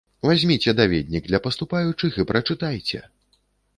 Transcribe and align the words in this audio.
Вазьміце 0.27 0.73
даведнік 0.79 1.27
для 1.31 1.41
паступаючых 1.47 2.11
і 2.25 2.29
прачытайце! 2.33 2.99